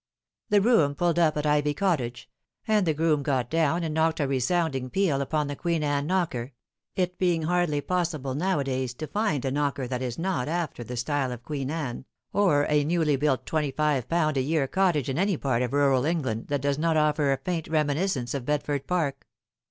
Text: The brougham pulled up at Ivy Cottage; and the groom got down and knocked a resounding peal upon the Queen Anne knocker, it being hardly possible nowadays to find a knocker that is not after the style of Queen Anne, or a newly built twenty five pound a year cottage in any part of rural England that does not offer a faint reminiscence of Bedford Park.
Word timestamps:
The 0.49 0.59
brougham 0.59 0.95
pulled 0.95 1.19
up 1.19 1.37
at 1.37 1.45
Ivy 1.45 1.75
Cottage; 1.75 2.27
and 2.67 2.87
the 2.87 2.93
groom 2.95 3.21
got 3.21 3.51
down 3.51 3.83
and 3.83 3.93
knocked 3.93 4.19
a 4.19 4.27
resounding 4.27 4.89
peal 4.89 5.21
upon 5.21 5.45
the 5.45 5.55
Queen 5.55 5.83
Anne 5.83 6.07
knocker, 6.07 6.53
it 6.95 7.19
being 7.19 7.43
hardly 7.43 7.81
possible 7.81 8.33
nowadays 8.33 8.95
to 8.95 9.05
find 9.05 9.45
a 9.45 9.51
knocker 9.51 9.87
that 9.87 10.01
is 10.01 10.17
not 10.17 10.47
after 10.47 10.83
the 10.83 10.97
style 10.97 11.31
of 11.31 11.43
Queen 11.43 11.69
Anne, 11.69 12.05
or 12.33 12.63
a 12.67 12.83
newly 12.83 13.15
built 13.15 13.45
twenty 13.45 13.69
five 13.69 14.09
pound 14.09 14.37
a 14.37 14.41
year 14.41 14.67
cottage 14.67 15.07
in 15.07 15.19
any 15.19 15.37
part 15.37 15.61
of 15.61 15.71
rural 15.71 16.03
England 16.03 16.47
that 16.47 16.61
does 16.63 16.79
not 16.79 16.97
offer 16.97 17.31
a 17.31 17.37
faint 17.37 17.67
reminiscence 17.67 18.33
of 18.33 18.43
Bedford 18.43 18.87
Park. 18.87 19.27